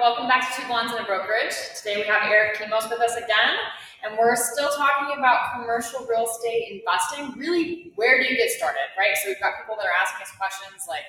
Welcome 0.00 0.26
back 0.26 0.48
to 0.48 0.60
Two 0.60 0.66
Blondes 0.68 0.92
and 0.92 1.04
a 1.04 1.06
Brokerage. 1.06 1.52
Today 1.76 1.96
we 1.96 2.02
have 2.08 2.22
Eric 2.24 2.56
Kimos 2.56 2.88
with 2.88 3.00
us 3.00 3.14
again, 3.14 3.54
and 4.02 4.16
we're 4.18 4.34
still 4.36 4.70
talking 4.70 5.18
about 5.18 5.52
commercial 5.52 6.06
real 6.06 6.24
estate 6.24 6.80
investing. 6.80 7.38
Really, 7.38 7.92
where 7.96 8.16
do 8.16 8.24
you 8.24 8.34
get 8.34 8.50
started, 8.50 8.88
right? 8.98 9.14
So 9.22 9.28
we've 9.28 9.38
got 9.38 9.52
people 9.60 9.76
that 9.76 9.84
are 9.84 9.92
asking 9.92 10.22
us 10.22 10.32
questions 10.38 10.86
like, 10.88 11.04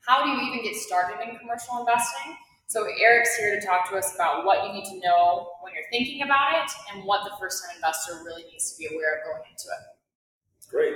how 0.00 0.24
do 0.24 0.30
you 0.30 0.50
even 0.50 0.64
get 0.64 0.74
started 0.74 1.22
in 1.22 1.38
commercial 1.38 1.78
investing? 1.78 2.36
So 2.66 2.84
Eric's 3.00 3.36
here 3.36 3.58
to 3.58 3.64
talk 3.64 3.88
to 3.90 3.96
us 3.96 4.14
about 4.16 4.44
what 4.44 4.66
you 4.66 4.72
need 4.72 4.84
to 4.86 4.98
know 4.98 5.50
when 5.62 5.72
you're 5.72 5.88
thinking 5.92 6.22
about 6.22 6.54
it 6.54 6.70
and 6.92 7.04
what 7.04 7.22
the 7.22 7.30
first-time 7.38 7.76
investor 7.76 8.18
really 8.24 8.42
needs 8.50 8.72
to 8.72 8.78
be 8.78 8.92
aware 8.92 9.18
of 9.18 9.24
going 9.30 9.42
into 9.48 9.66
it. 9.70 10.68
Great. 10.68 10.94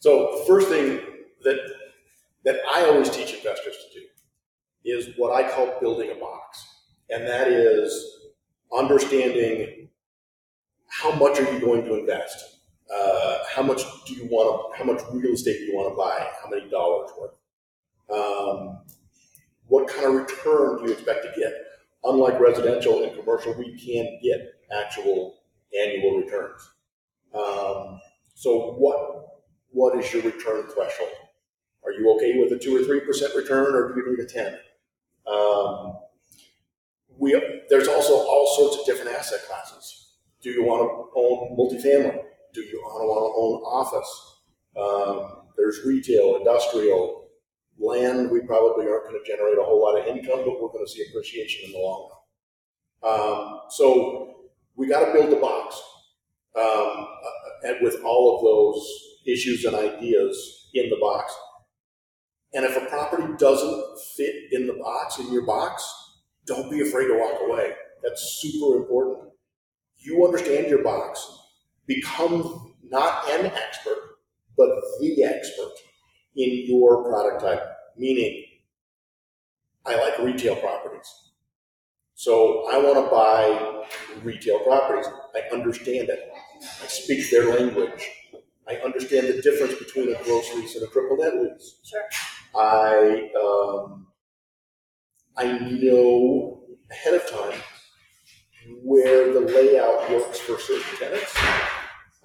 So 0.00 0.36
the 0.38 0.44
first 0.46 0.68
thing 0.68 1.00
that 1.44 1.58
that 2.44 2.60
I 2.70 2.84
always 2.84 3.08
teach 3.10 3.32
investors 3.32 3.74
to 3.74 4.00
do 4.00 4.06
is 4.86 5.10
what 5.16 5.34
I 5.34 5.48
call 5.50 5.78
building 5.80 6.10
a 6.10 6.14
box. 6.14 6.64
And 7.10 7.26
that 7.26 7.48
is 7.48 8.18
understanding 8.76 9.88
how 10.88 11.12
much 11.12 11.38
are 11.40 11.52
you 11.52 11.60
going 11.60 11.84
to 11.84 11.98
invest? 11.98 12.60
Uh, 12.94 13.38
how 13.52 13.62
much 13.62 13.82
do 14.06 14.14
you 14.14 14.26
want 14.26 14.74
to, 14.74 14.78
how 14.78 14.84
much 14.84 15.02
real 15.12 15.32
estate 15.32 15.58
do 15.58 15.64
you 15.64 15.74
want 15.74 15.92
to 15.92 15.96
buy? 15.96 16.26
How 16.42 16.48
many 16.48 16.70
dollars 16.70 17.10
worth? 17.18 17.34
Um, 18.08 18.78
what 19.66 19.88
kind 19.88 20.06
of 20.06 20.14
return 20.14 20.78
do 20.78 20.84
you 20.84 20.92
expect 20.92 21.24
to 21.24 21.40
get? 21.40 21.52
Unlike 22.04 22.38
residential 22.38 23.02
and 23.02 23.16
commercial, 23.18 23.54
we 23.54 23.76
can 23.76 24.18
get 24.22 24.54
actual 24.72 25.38
annual 25.78 26.18
returns. 26.18 26.70
Um, 27.34 28.00
so 28.34 28.74
what 28.78 29.42
what 29.70 29.98
is 29.98 30.12
your 30.12 30.22
return 30.22 30.68
threshold? 30.68 31.10
Are 31.84 31.92
you 31.92 32.14
okay 32.16 32.38
with 32.38 32.52
a 32.52 32.58
two 32.58 32.76
or 32.76 32.84
three 32.84 33.00
percent 33.00 33.34
return, 33.34 33.74
or 33.74 33.92
do 33.92 34.00
you 34.00 34.10
need 34.10 34.24
a 34.24 34.26
ten? 34.26 34.58
Um, 35.26 35.98
we, 37.18 37.32
there's 37.68 37.88
also 37.88 38.12
all 38.12 38.54
sorts 38.56 38.78
of 38.78 38.86
different 38.86 39.16
asset 39.16 39.40
classes. 39.48 40.14
Do 40.42 40.50
you 40.50 40.64
want 40.64 40.82
to 40.82 41.18
own 41.18 41.56
multifamily? 41.56 42.22
Do 42.52 42.60
you 42.62 42.80
want 42.82 43.02
to, 43.02 43.40
own 43.40 43.62
office? 43.64 44.36
Um, 44.76 45.48
there's 45.56 45.80
retail, 45.84 46.36
industrial, 46.36 47.28
land. 47.78 48.30
We 48.30 48.40
probably 48.40 48.86
aren't 48.86 49.04
going 49.04 49.20
to 49.22 49.30
generate 49.30 49.58
a 49.58 49.62
whole 49.62 49.82
lot 49.82 49.98
of 49.98 50.06
income, 50.06 50.42
but 50.44 50.60
we're 50.60 50.68
going 50.68 50.84
to 50.84 50.90
see 50.90 51.04
appreciation 51.08 51.66
in 51.66 51.72
the 51.72 51.78
long 51.78 52.10
run. 52.10 53.20
Um, 53.20 53.60
so 53.70 54.36
we 54.76 54.88
got 54.88 55.04
to 55.04 55.12
build 55.12 55.30
the 55.30 55.36
box 55.36 55.80
um, 56.58 57.06
with 57.82 58.02
all 58.04 58.36
of 58.36 58.42
those 58.42 59.06
issues 59.26 59.64
and 59.64 59.74
ideas 59.74 60.68
in 60.74 60.88
the 60.90 60.96
box. 61.00 61.34
And 62.56 62.64
if 62.64 62.74
a 62.74 62.86
property 62.86 63.34
doesn't 63.38 64.00
fit 64.16 64.34
in 64.50 64.66
the 64.66 64.72
box, 64.72 65.18
in 65.18 65.30
your 65.30 65.44
box, 65.44 65.86
don't 66.46 66.70
be 66.70 66.80
afraid 66.80 67.08
to 67.08 67.18
walk 67.18 67.38
away. 67.46 67.72
That's 68.02 68.38
super 68.40 68.78
important. 68.78 69.28
You 69.98 70.24
understand 70.24 70.68
your 70.68 70.82
box, 70.82 71.20
become 71.86 72.74
not 72.82 73.28
an 73.30 73.44
expert, 73.46 73.98
but 74.56 74.70
the 75.00 75.22
expert 75.22 75.74
in 76.34 76.64
your 76.66 77.04
product 77.04 77.42
type. 77.42 77.62
Meaning, 77.98 78.44
I 79.84 79.96
like 79.96 80.18
retail 80.18 80.56
properties. 80.56 81.12
So 82.14 82.70
I 82.72 82.78
want 82.78 83.04
to 83.04 83.10
buy 83.10 83.84
retail 84.22 84.60
properties. 84.60 85.06
I 85.34 85.54
understand 85.54 86.08
it. 86.08 86.20
I 86.82 86.86
speak 86.86 87.30
their 87.30 87.54
language. 87.54 88.08
I 88.66 88.76
understand 88.76 89.28
the 89.28 89.42
difference 89.42 89.74
between 89.74 90.14
a 90.14 90.22
gross 90.24 90.54
lease 90.54 90.74
and 90.74 90.84
a 90.84 90.90
triple 90.90 91.18
net 91.18 91.34
lease. 91.36 91.80
Sure. 91.84 92.02
I 92.56 93.30
um, 93.38 94.06
I 95.36 95.58
know 95.58 96.62
ahead 96.90 97.14
of 97.14 97.30
time 97.30 97.60
where 98.82 99.32
the 99.32 99.40
layout 99.40 100.10
works 100.10 100.38
for 100.38 100.58
certain 100.58 100.98
tenants. 100.98 101.36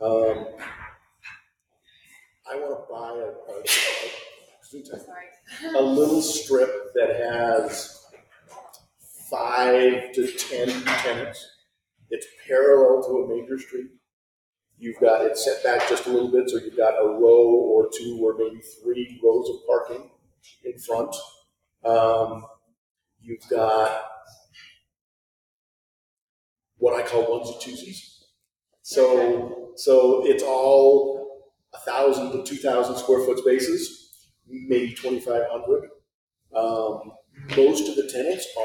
Um, 0.01 0.47
I 2.49 2.55
want 2.55 2.79
to 2.79 2.93
buy 2.93 3.53
a, 3.53 3.59
a, 3.59 3.67
Sorry. 4.99 5.75
a 5.77 5.81
little 5.81 6.21
strip 6.21 6.93
that 6.95 7.15
has 7.17 8.05
five 9.29 10.13
to 10.13 10.27
ten 10.27 10.69
tenants. 10.83 11.45
It's 12.09 12.25
parallel 12.47 13.03
to 13.03 13.11
a 13.23 13.27
major 13.35 13.59
street. 13.59 13.87
You've 14.77 14.99
got 14.99 15.25
it 15.25 15.37
set 15.37 15.63
back 15.63 15.87
just 15.89 16.07
a 16.07 16.09
little 16.09 16.31
bit, 16.31 16.49
so 16.49 16.57
you've 16.57 16.77
got 16.77 16.93
a 16.93 17.07
row 17.07 17.49
or 17.49 17.89
two 17.95 18.17
or 18.21 18.35
maybe 18.37 18.61
three 18.81 19.19
rows 19.23 19.49
of 19.49 19.67
parking 19.67 20.09
in 20.63 20.77
front. 20.79 21.15
Um, 21.83 22.45
you've 23.21 23.47
got 23.49 24.03
what 26.77 26.99
I 26.99 27.07
call 27.07 27.25
onesie 27.39 27.61
twosies. 27.61 28.23
So, 28.81 29.71
so 29.75 30.25
it's 30.25 30.43
all 30.43 31.43
a 31.73 31.79
thousand 31.79 32.31
to 32.31 32.43
two 32.43 32.57
thousand 32.57 32.97
square 32.97 33.25
foot 33.25 33.39
spaces, 33.39 34.27
maybe 34.47 34.93
twenty 34.93 35.19
five 35.19 35.43
hundred. 35.49 35.89
Um, 36.55 37.13
most 37.55 37.87
of 37.89 37.95
the 37.95 38.11
tenants 38.11 38.47
are. 38.57 38.63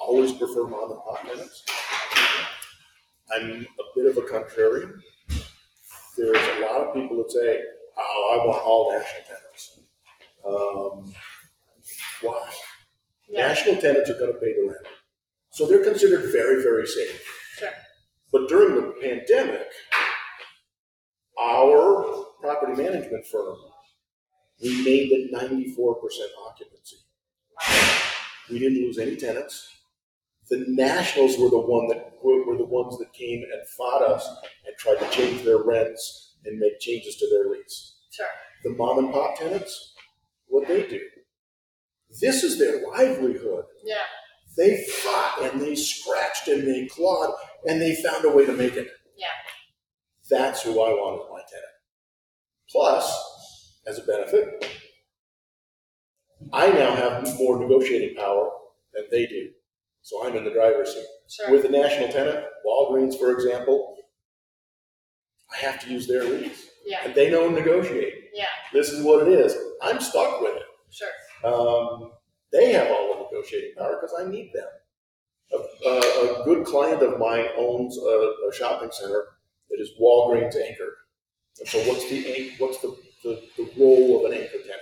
I 0.00 0.04
always 0.04 0.32
prefer 0.32 0.66
mom 0.66 0.90
and 0.90 1.00
pop 1.00 1.22
tenants. 1.22 1.64
I'm 3.34 3.66
a 3.66 3.84
bit 3.96 4.06
of 4.06 4.16
a 4.16 4.22
contrarian. 4.22 4.94
There's 6.16 6.36
a 6.36 6.60
lot 6.60 6.80
of 6.88 6.94
people 6.94 7.16
that 7.18 7.30
say, 7.30 7.60
"Oh, 7.96 8.40
I 8.40 8.46
want 8.46 8.62
all 8.62 8.92
national 8.92 9.22
tenants." 9.26 9.41
Um, 10.46 11.12
why? 12.20 12.50
Yeah. 13.28 13.48
National 13.48 13.76
tenants 13.76 14.10
are 14.10 14.18
going 14.18 14.32
to 14.32 14.38
pay 14.38 14.52
the 14.54 14.68
rent, 14.68 14.86
so 15.50 15.66
they're 15.66 15.84
considered 15.84 16.30
very, 16.32 16.62
very 16.62 16.86
safe. 16.86 17.24
Sure. 17.58 17.70
But 18.32 18.48
during 18.48 18.74
the 18.74 18.94
pandemic, 19.00 19.68
our 21.38 22.24
property 22.40 22.82
management 22.82 23.26
firm 23.26 23.56
we 24.62 24.84
made 24.84 25.10
it 25.10 25.32
94% 25.34 25.96
occupancy. 26.46 26.96
We 28.48 28.60
didn't 28.60 28.82
lose 28.82 28.98
any 28.98 29.16
tenants. 29.16 29.68
The 30.50 30.64
nationals 30.68 31.36
were 31.38 31.50
the 31.50 31.58
one 31.58 31.88
that 31.88 32.12
were 32.22 32.56
the 32.56 32.64
ones 32.64 32.98
that 32.98 33.12
came 33.12 33.42
and 33.42 33.68
fought 33.76 34.02
us 34.02 34.28
and 34.66 34.76
tried 34.78 34.98
to 35.00 35.10
change 35.10 35.42
their 35.42 35.58
rents 35.58 36.36
and 36.44 36.58
make 36.58 36.78
changes 36.78 37.16
to 37.16 37.28
their 37.30 37.50
lease. 37.50 37.96
Sure. 38.10 38.26
The 38.62 38.70
mom 38.70 38.98
and 38.98 39.12
pop 39.12 39.36
tenants, 39.36 39.91
what 40.52 40.68
they 40.68 40.86
do. 40.86 41.00
This 42.20 42.44
is 42.44 42.58
their 42.58 42.86
livelihood. 42.90 43.64
Yeah. 43.84 44.04
They 44.56 44.84
fought 44.84 45.38
and 45.42 45.60
they 45.60 45.74
scratched 45.74 46.46
and 46.46 46.68
they 46.68 46.86
clawed 46.86 47.34
and 47.66 47.80
they 47.80 47.94
found 47.96 48.26
a 48.26 48.30
way 48.30 48.44
to 48.44 48.52
make 48.52 48.76
it. 48.76 48.86
Yeah. 49.16 49.28
That's 50.30 50.62
who 50.62 50.72
I 50.72 50.90
want 50.90 51.22
as 51.22 51.30
my 51.30 51.40
tenant. 51.50 51.72
Plus, 52.70 53.78
as 53.86 53.98
a 53.98 54.02
benefit, 54.02 54.70
I 56.52 56.68
now 56.68 56.94
have 56.94 57.36
more 57.38 57.58
negotiating 57.58 58.14
power 58.16 58.50
than 58.92 59.04
they 59.10 59.26
do. 59.26 59.48
So 60.02 60.26
I'm 60.26 60.36
in 60.36 60.44
the 60.44 60.50
driver's 60.50 60.92
seat. 60.92 61.06
Sure. 61.30 61.50
With 61.50 61.64
a 61.64 61.70
national 61.70 62.08
tenant, 62.08 62.44
Walgreens, 62.66 63.18
for 63.18 63.32
example, 63.32 63.96
I 65.50 65.64
have 65.64 65.80
to 65.80 65.90
use 65.90 66.06
their 66.06 66.24
lease. 66.24 66.68
Yeah. 66.84 66.98
And 67.04 67.14
they 67.14 67.30
know 67.30 67.48
negotiate. 67.48 68.14
Yeah. 68.34 68.46
This 68.72 68.90
is 68.90 69.04
what 69.04 69.26
it 69.26 69.32
is. 69.32 69.54
I'm 69.82 70.00
stuck 70.00 70.40
with 70.40 70.56
it. 70.56 70.62
Sure. 70.90 71.08
Um, 71.44 72.12
they 72.52 72.72
have 72.72 72.88
all 72.88 73.08
the 73.08 73.24
negotiating 73.36 73.74
power 73.76 73.98
because 74.00 74.14
I 74.18 74.30
need 74.30 74.52
them. 74.54 74.68
A, 75.52 75.88
a, 75.88 76.40
a 76.40 76.44
good 76.44 76.64
client 76.64 77.02
of 77.02 77.18
mine 77.18 77.46
owns 77.58 77.98
a, 77.98 78.32
a 78.48 78.52
shopping 78.54 78.90
center 78.92 79.24
that 79.70 79.80
is 79.80 79.90
Walgreens 80.00 80.56
anchored. 80.56 80.94
And 81.60 81.68
so, 81.68 81.78
what's 81.80 82.08
the 82.08 82.52
what's 82.58 82.78
the, 82.80 82.96
the, 83.24 83.42
the 83.58 83.70
role 83.78 84.24
of 84.24 84.32
an 84.32 84.38
anchor 84.38 84.58
tenant? 84.58 84.80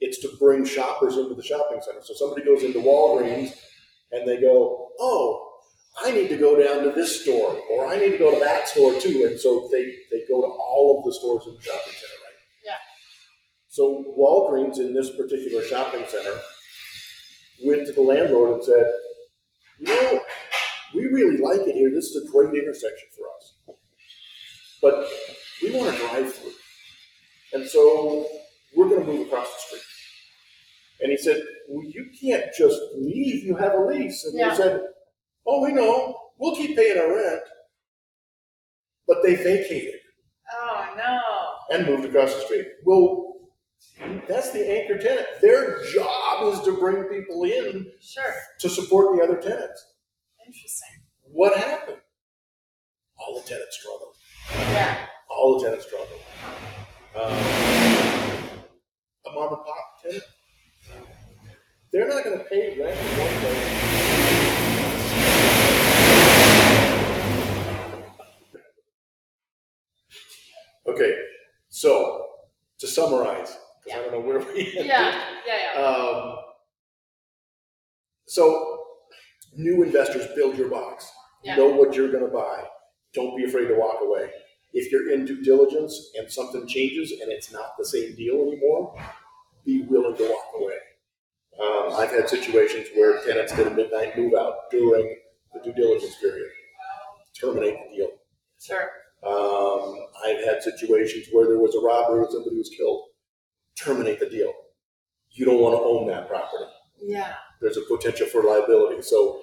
It's 0.00 0.20
to 0.22 0.30
bring 0.40 0.64
shoppers 0.64 1.16
into 1.16 1.34
the 1.34 1.42
shopping 1.42 1.80
center. 1.80 2.00
So 2.02 2.14
somebody 2.14 2.44
goes 2.44 2.64
into 2.64 2.80
Walgreens 2.80 3.52
and 4.10 4.28
they 4.28 4.40
go, 4.40 4.88
"Oh, 4.98 5.60
I 6.04 6.10
need 6.10 6.28
to 6.28 6.36
go 6.36 6.60
down 6.60 6.82
to 6.84 6.90
this 6.90 7.22
store, 7.22 7.56
or 7.70 7.86
I 7.86 7.96
need 7.96 8.10
to 8.10 8.18
go 8.18 8.32
to 8.34 8.40
that 8.40 8.68
store 8.68 8.98
too." 8.98 9.26
And 9.30 9.38
so 9.38 9.68
they 9.70 9.84
they 10.10 10.24
go 10.28 10.40
to 10.40 10.48
all 10.48 10.98
of 10.98 11.04
the 11.04 11.16
stores 11.16 11.46
in 11.46 11.54
the 11.54 11.62
shopping 11.62 11.92
center. 11.92 12.11
So 13.72 14.04
Walgreens 14.18 14.76
in 14.80 14.92
this 14.92 15.16
particular 15.16 15.64
shopping 15.64 16.04
center 16.06 16.38
went 17.64 17.86
to 17.86 17.92
the 17.94 18.02
landlord 18.02 18.52
and 18.56 18.62
said, 18.62 18.84
"You 19.78 19.86
know, 19.86 20.20
we 20.94 21.06
really 21.06 21.38
like 21.38 21.66
it 21.66 21.74
here. 21.74 21.90
This 21.90 22.04
is 22.14 22.22
a 22.28 22.30
great 22.30 22.52
intersection 22.52 23.08
for 23.16 23.24
us, 23.34 23.78
but 24.82 25.08
we 25.62 25.70
want 25.74 25.90
to 25.90 25.98
drive 26.02 26.34
through, 26.34 26.52
and 27.54 27.66
so 27.66 28.28
we're 28.76 28.90
going 28.90 29.06
to 29.06 29.10
move 29.10 29.26
across 29.28 29.48
the 29.50 29.60
street." 29.60 29.82
And 31.00 31.10
he 31.10 31.16
said, 31.16 31.42
"Well, 31.66 31.86
you 31.86 32.10
can't 32.20 32.52
just 32.52 32.78
leave. 32.94 33.42
You 33.42 33.56
have 33.56 33.72
a 33.72 33.86
lease." 33.86 34.22
And 34.26 34.38
Yeah. 34.38 34.50
they 34.50 34.54
said, 34.56 34.86
"Oh, 35.46 35.62
we 35.62 35.72
know. 35.72 36.32
We'll 36.36 36.56
keep 36.56 36.76
paying 36.76 36.98
our 36.98 37.10
rent." 37.16 37.42
But 39.06 39.22
they 39.22 39.34
vacated 39.34 39.98
Oh 40.52 40.94
no. 40.94 41.74
and 41.74 41.86
moved 41.86 42.04
across 42.04 42.34
the 42.34 42.40
street. 42.42 42.68
Well, 42.84 43.31
that's 44.28 44.50
the 44.52 44.68
anchor 44.68 44.98
tenant. 44.98 45.26
Their 45.40 45.82
job 45.92 46.52
is 46.54 46.60
to 46.62 46.76
bring 46.78 47.04
people 47.04 47.44
in 47.44 47.90
Sure. 48.00 48.34
to 48.60 48.68
support 48.68 49.16
the 49.16 49.22
other 49.22 49.36
tenants. 49.40 49.86
Interesting. 50.46 51.02
What 51.22 51.56
happened? 51.56 51.98
All 53.16 53.40
the 53.40 53.48
tenants 53.48 53.78
struggled. 53.78 54.16
Yeah. 54.72 55.06
All 55.30 55.58
the 55.58 55.64
tenants 55.66 55.86
struggled. 55.86 56.20
Um, 57.14 57.32
a 59.26 59.30
mom 59.32 59.52
and 59.54 59.64
pop 59.64 60.02
tenant, 60.02 60.24
they're 61.92 62.08
not 62.08 62.24
going 62.24 62.38
to 62.38 62.44
pay 62.44 62.78
rent 62.80 62.96
one 62.98 63.40
place. 63.40 64.82
Okay, 70.86 71.14
so 71.68 72.26
to 72.78 72.86
summarize, 72.86 73.56
because 73.84 73.98
I 73.98 74.02
don't 74.02 74.12
know 74.12 74.20
where 74.20 74.38
we 74.38 74.60
ended. 74.68 74.86
Yeah. 74.86 75.20
Yeah. 75.46 75.58
Yeah. 75.74 75.80
Um, 75.82 76.36
so, 78.26 78.78
new 79.56 79.82
investors 79.82 80.26
build 80.34 80.56
your 80.56 80.68
box. 80.68 81.10
Yeah. 81.44 81.56
Know 81.56 81.68
what 81.68 81.94
you're 81.94 82.10
going 82.10 82.24
to 82.24 82.32
buy. 82.32 82.64
Don't 83.14 83.36
be 83.36 83.44
afraid 83.44 83.68
to 83.68 83.74
walk 83.74 83.98
away. 84.02 84.30
If 84.72 84.90
you're 84.90 85.12
in 85.12 85.26
due 85.26 85.42
diligence 85.42 86.12
and 86.16 86.30
something 86.30 86.66
changes 86.66 87.12
and 87.12 87.30
it's 87.30 87.52
not 87.52 87.72
the 87.78 87.84
same 87.84 88.14
deal 88.16 88.36
anymore, 88.36 88.94
be 89.66 89.82
willing 89.82 90.16
to 90.16 90.22
walk 90.22 90.62
away. 90.62 90.78
Um, 91.60 92.00
I've 92.00 92.10
had 92.10 92.28
situations 92.28 92.88
where 92.94 93.22
tenants 93.24 93.54
did 93.54 93.66
a 93.66 93.70
midnight 93.70 94.16
move 94.16 94.32
out 94.34 94.70
during 94.70 95.14
the 95.52 95.60
due 95.60 95.74
diligence 95.74 96.16
period. 96.16 96.48
Terminate 97.38 97.76
the 97.90 97.96
deal. 97.96 98.08
Sure. 98.60 98.90
Um, 99.24 100.06
I've 100.24 100.44
had 100.44 100.62
situations 100.62 101.26
where 101.32 101.46
there 101.46 101.58
was 101.58 101.74
a 101.74 101.80
robbery 101.80 102.22
and 102.22 102.32
somebody 102.32 102.56
was 102.56 102.70
killed. 102.70 103.02
Terminate 103.82 104.20
the 104.20 104.28
deal. 104.28 104.52
You 105.30 105.44
don't 105.44 105.60
want 105.60 105.74
to 105.74 105.82
own 105.82 106.06
that 106.08 106.28
property. 106.28 106.70
Yeah. 107.00 107.34
There's 107.60 107.76
a 107.76 107.82
potential 107.82 108.26
for 108.26 108.42
liability. 108.42 109.02
So 109.02 109.40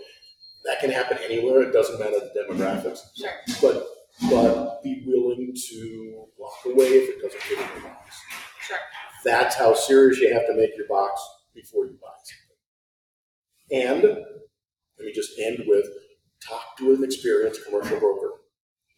that 0.66 0.80
can 0.80 0.92
happen 0.92 1.18
anywhere. 1.24 1.62
It 1.62 1.74
doesn't 1.74 2.00
matter 2.00 2.20
the 2.20 2.32
demographics. 2.40 3.00
Sure. 3.16 3.32
But 3.62 3.88
but 4.30 4.84
be 4.84 5.04
willing 5.06 5.54
to 5.70 6.26
walk 6.38 6.60
away 6.66 6.88
if 6.88 7.10
it 7.10 7.22
doesn't 7.22 7.42
fit 7.42 7.60
in 7.60 7.82
your 7.82 7.90
box. 7.90 8.16
Sure. 8.68 8.78
That's 9.24 9.56
how 9.56 9.74
serious 9.74 10.20
you 10.20 10.34
have 10.34 10.48
to 10.48 10.56
make 10.56 10.72
your 10.78 10.88
box 10.88 11.22
before 11.54 11.86
you 11.86 11.98
buy 12.02 12.10
something. 13.72 13.88
And 13.88 14.04
let 14.04 15.06
me 15.06 15.14
just 15.14 15.40
end 15.40 15.64
with 15.68 15.86
talk 16.46 16.78
to 16.78 16.94
an 16.94 17.04
experienced 17.04 17.66
commercial 17.66 18.00
broker. 18.00 18.32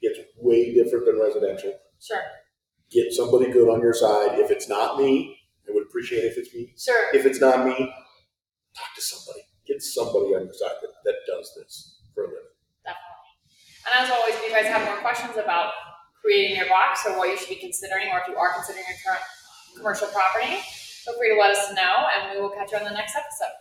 It's 0.02 0.20
way 0.38 0.74
different 0.74 1.06
than 1.06 1.20
residential. 1.20 1.74
Sure. 2.00 2.22
Get 2.92 3.14
somebody 3.14 3.52
good 3.52 3.70
on 3.70 3.80
your 3.82 3.94
side. 3.94 4.40
If 4.40 4.52
it's 4.52 4.68
not 4.68 5.00
me, 5.00 5.38
I 5.68 5.74
would 5.74 5.84
appreciate 5.84 6.26
if 6.26 6.38
it's 6.38 6.54
me. 6.54 6.74
Sure. 6.78 7.08
If 7.14 7.26
it's 7.26 7.40
not 7.40 7.66
me, 7.66 7.76
talk 8.76 8.92
to 8.96 9.02
somebody. 9.02 9.46
Get 9.66 9.82
somebody 9.82 10.36
on 10.36 10.44
your 10.44 10.54
side 10.54 10.76
that, 10.82 10.92
that 11.06 11.16
does 11.26 11.54
this 11.56 12.02
for 12.14 12.26
a 12.26 12.28
living. 12.28 12.52
Definitely. 12.84 13.32
And 13.88 14.06
as 14.06 14.12
always, 14.12 14.36
if 14.36 14.44
you 14.44 14.52
guys 14.52 14.68
have 14.68 14.84
more 14.86 14.98
questions 14.98 15.38
about 15.38 15.72
creating 16.20 16.58
your 16.58 16.68
box 16.68 17.06
or 17.08 17.18
what 17.18 17.30
you 17.30 17.38
should 17.38 17.50
be 17.50 17.56
considering, 17.56 18.10
or 18.12 18.20
if 18.20 18.28
you 18.28 18.36
are 18.36 18.54
considering 18.54 18.86
your 18.90 19.00
current 19.06 19.24
commercial 19.78 20.08
property, 20.10 20.60
feel 21.08 21.18
free 21.18 21.34
to 21.34 21.40
let 21.40 21.56
us 21.56 21.74
know, 21.74 22.06
and 22.14 22.36
we 22.36 22.42
will 22.42 22.52
catch 22.52 22.72
you 22.72 22.78
on 22.78 22.84
the 22.84 22.92
next 22.92 23.16
episode. 23.16 23.56